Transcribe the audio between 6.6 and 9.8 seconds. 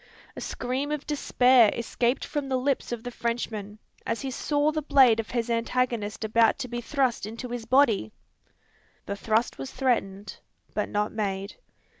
be thrust into his body! The thrust was